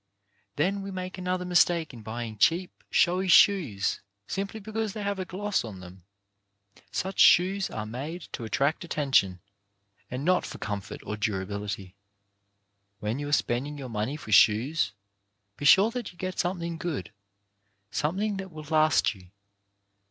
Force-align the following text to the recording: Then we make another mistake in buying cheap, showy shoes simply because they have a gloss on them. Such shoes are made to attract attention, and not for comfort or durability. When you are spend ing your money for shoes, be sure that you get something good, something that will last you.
Then 0.55 0.81
we 0.81 0.89
make 0.89 1.19
another 1.19 1.45
mistake 1.45 1.93
in 1.93 2.01
buying 2.01 2.39
cheap, 2.39 2.83
showy 2.89 3.27
shoes 3.27 4.01
simply 4.25 4.59
because 4.59 4.93
they 4.93 5.03
have 5.03 5.19
a 5.19 5.25
gloss 5.25 5.63
on 5.63 5.79
them. 5.79 6.05
Such 6.91 7.19
shoes 7.19 7.69
are 7.69 7.85
made 7.85 8.23
to 8.31 8.43
attract 8.43 8.83
attention, 8.83 9.41
and 10.09 10.25
not 10.25 10.43
for 10.43 10.57
comfort 10.57 11.01
or 11.05 11.17
durability. 11.17 11.93
When 12.99 13.19
you 13.19 13.27
are 13.27 13.31
spend 13.31 13.67
ing 13.67 13.77
your 13.77 13.89
money 13.89 14.15
for 14.17 14.31
shoes, 14.31 14.91
be 15.55 15.65
sure 15.65 15.91
that 15.91 16.11
you 16.11 16.17
get 16.17 16.39
something 16.39 16.77
good, 16.79 17.11
something 17.91 18.37
that 18.37 18.51
will 18.51 18.63
last 18.71 19.13
you. 19.13 19.27